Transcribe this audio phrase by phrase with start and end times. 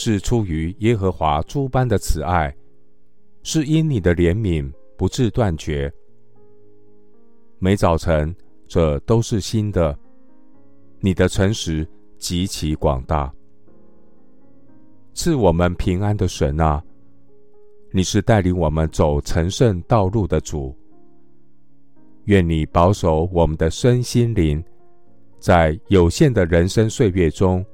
[0.00, 2.54] 是出于耶和华诸般的慈爱，
[3.42, 5.92] 是因你的怜悯不致断绝。
[7.58, 8.32] 每早晨，
[8.68, 9.98] 这都是新的。
[11.00, 11.84] 你的诚实
[12.16, 13.34] 极其广大，
[15.14, 16.80] 赐我们平安的神啊！
[17.90, 20.78] 你是带领我们走成圣道路的主。
[22.26, 24.62] 愿你保守我们的身心灵，
[25.40, 27.66] 在有限的人生岁月中，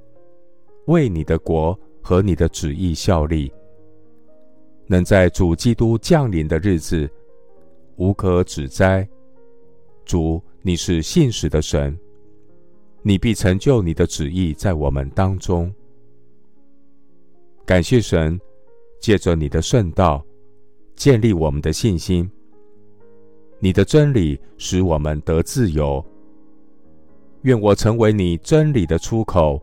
[0.87, 3.51] 为你的国和你的旨意效力，
[4.87, 7.11] 能在主基督降临的日子，
[7.97, 9.09] 无可指摘。
[10.05, 11.99] 主，你是信实的神，
[13.01, 15.73] 你必成就你的旨意在我们当中。
[17.65, 18.39] 感谢神，
[19.01, 20.23] 借着你的圣道
[20.95, 22.31] 建立我们的信心。
[23.59, 26.05] 你的真理使我们得自由。
[27.45, 29.59] 愿我成为你真理的出口，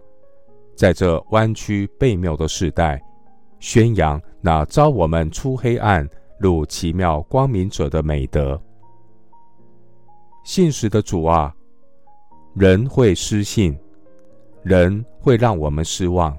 [0.76, 3.02] 在这弯曲悖谬的时代，
[3.60, 6.08] 宣扬那招我们出黑暗
[6.40, 8.60] 入奇妙光明者的美德。
[10.44, 11.56] 信实的主啊，
[12.56, 13.78] 人会失信，
[14.64, 16.36] 人会让我们失望，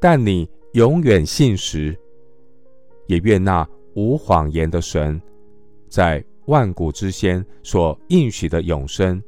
[0.00, 1.96] 但你永远信实。
[3.06, 5.18] 也愿那无谎言的神，
[5.88, 9.22] 在万古之先所应许的永生，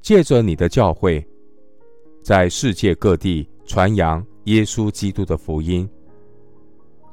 [0.00, 1.26] 借着你的教诲，
[2.26, 5.88] 在世界各地传扬耶稣基督的福音。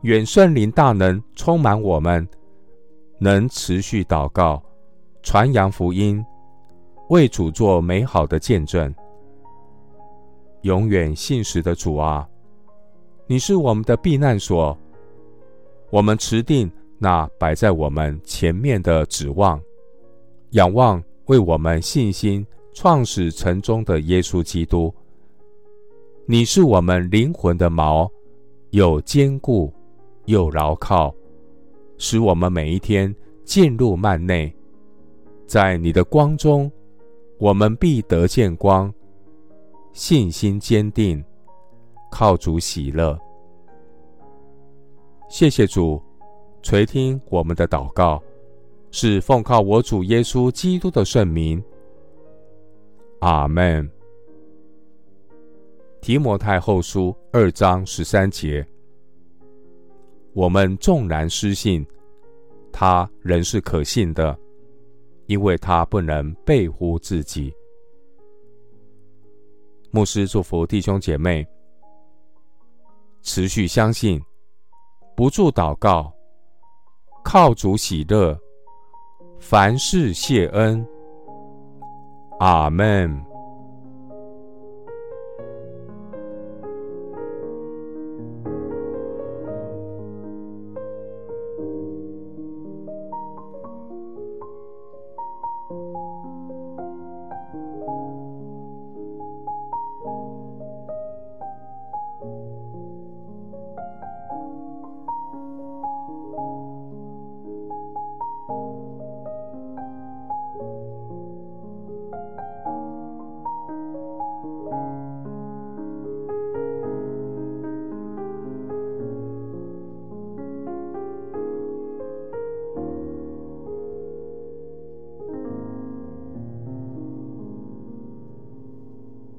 [0.02, 2.28] 愿圣灵大能充满我们，
[3.20, 4.60] 能持续祷告。
[5.22, 6.26] 传扬福音，
[7.10, 8.92] 为主做美好的见证。
[10.64, 12.28] 永远信实的主啊，
[13.28, 14.76] 你是我们的避难所。
[15.92, 19.62] 我们持定那摆在我们前面的指望，
[20.54, 24.92] 仰望为我们信心创始成终的耶稣基督。
[26.26, 28.10] 你是我们灵魂的锚，
[28.70, 29.72] 又坚固
[30.26, 31.14] 又牢靠，
[31.98, 33.14] 使我们每一天
[33.44, 34.54] 进入幔内。
[35.46, 36.72] 在你的光中，
[37.38, 38.92] 我们必得见光，
[39.92, 41.22] 信心坚定，
[42.10, 43.20] 靠主喜乐。
[45.28, 46.02] 谢谢主
[46.62, 48.24] 垂听我们的祷告，
[48.92, 51.62] 是奉靠我主耶稣基督的圣名。
[53.20, 53.92] 阿门。
[56.04, 58.68] 提摩太后书二章十三节：
[60.34, 61.88] 我们纵然失信，
[62.74, 64.38] 他仍是可信的。
[65.28, 67.54] 因为他不能背乎自己。
[69.92, 71.48] 牧师祝福弟兄姐妹，
[73.22, 74.22] 持续相信，
[75.16, 76.14] 不住祷告，
[77.24, 78.38] 靠主喜乐，
[79.40, 80.86] 凡事谢恩。
[82.42, 83.33] 阿门。